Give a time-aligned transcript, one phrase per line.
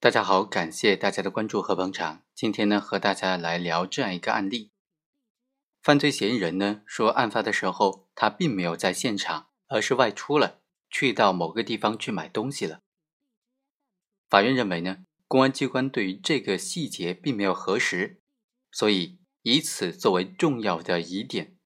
[0.00, 2.22] 大家好，感谢大家的关注和捧场。
[2.32, 4.70] 今天呢，和大家来聊这样一个案例：
[5.82, 12.82] 犯罪嫌疑人呢说，案发的时候他并没有在现场，而是外出了，去到某个地方去买东西了。
[14.28, 18.22] 法院认为呢，公安机关对于这个细节并没有核实，
[18.70, 21.56] 所以以此作为重要的疑点，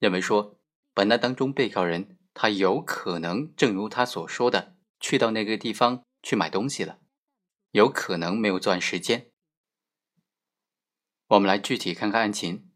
[0.00, 0.58] 认为说
[0.92, 6.98] 本案当中被告人他有可能正如他所说的，去到那个地方去买东西了。
[7.72, 9.30] 有可能没有作案时间。
[11.28, 12.70] 我们来具体看看案情。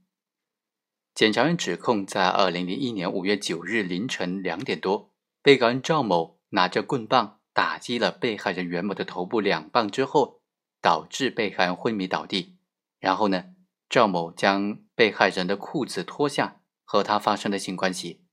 [1.14, 10.40] 检察院指控，在二零零一年五月九日凌晨两点多，被告人赵某拿着棍棒打击了被害人袁某的头部两棒之后，
[10.80, 12.56] 导致被害人昏迷倒地。
[12.98, 13.54] 然后呢，
[13.90, 18.24] 赵某将被害人的裤子脱下，和他发生了性关系，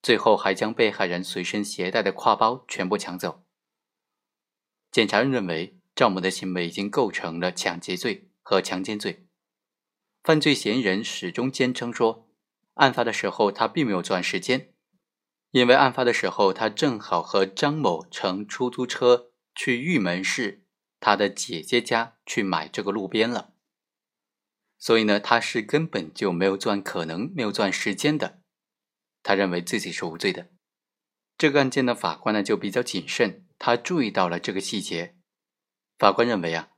[0.00, 3.44] 最后还将被害人随身携带的挎包全部抢走。
[4.94, 9.26] 检察院认为，赵某的行为已经构成了抢劫罪和强奸罪。
[10.22, 12.28] 犯罪嫌疑人始终坚称说，
[12.74, 14.72] 案发的时候他并没有作案时间，
[15.50, 20.64] 因为案发的时候他正好和张某乘出租车去玉门市
[21.00, 23.52] 他的姐姐家去买这个路边了，
[24.78, 28.38] 所以呢，他是根本就没有作案可能，没有作案时间的。
[29.24, 30.52] 他认为自己是无罪的。
[31.36, 33.43] 这个案件的法官呢就比较谨慎。
[33.66, 35.16] 他注意到了这个细节，
[35.96, 36.68] 法官认为啊，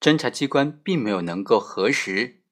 [0.00, 2.42] 侦查机关并没有能够核实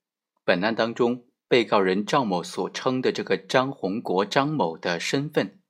[0.44, 5.60] 本案当中被告人赵某所称的这个张洪国张某的身份，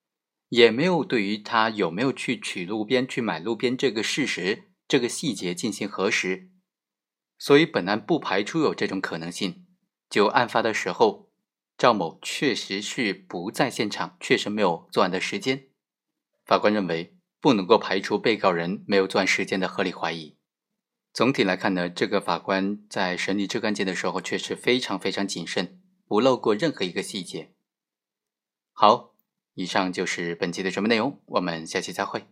[0.50, 6.50] 也没有对于他有没有去取路边去买路边这个事实这个细节进行核实，
[7.38, 9.66] 所以本案不排除有这种可能性。
[10.10, 11.30] 就案发的时候，
[11.78, 15.68] 赵某确实是不在现场，确实没有作案的时间。
[16.44, 17.16] 法官认为。
[17.40, 20.36] 不能够排除被告人没有作案时间的合理怀疑。
[21.12, 27.52] 总体来看呢，这个法官在审理这个案件的时候确实非常非常谨慎，不漏过任何一个细节。
[28.72, 29.14] 好，
[29.54, 32.26] 以上就是本期的全部内容，我们下期再会。